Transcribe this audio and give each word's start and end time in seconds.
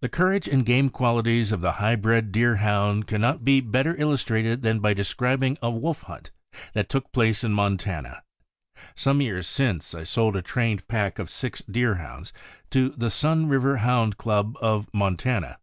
The 0.00 0.08
courage 0.08 0.48
and 0.48 0.66
game 0.66 0.90
qualities 0.90 1.52
of 1.52 1.60
the 1.60 1.70
high 1.70 1.94
bred 1.94 2.32
Deer 2.32 2.56
hound 2.56 3.06
can 3.06 3.20
not 3.20 3.44
be 3.44 3.60
better 3.60 3.94
illustrated 3.96 4.60
than 4.62 4.80
by 4.80 4.92
describing 4.92 5.56
a 5.62 5.70
wolf 5.70 6.02
hunt 6.02 6.32
which 6.72 6.88
took 6.88 7.12
place 7.12 7.44
in 7.44 7.52
Montana. 7.52 8.24
Some 8.96 9.20
years 9.20 9.46
since, 9.46 9.94
I 9.94 10.02
sold 10.02 10.34
a 10.34 10.42
trained 10.42 10.88
pack 10.88 11.20
of 11.20 11.30
six 11.30 11.62
Deerhounds 11.62 12.32
to 12.70 12.88
the 12.88 13.08
Sun 13.08 13.46
River 13.50 13.76
Hound 13.76 14.16
Club 14.18 14.56
of 14.60 14.88
Montana. 14.92 15.58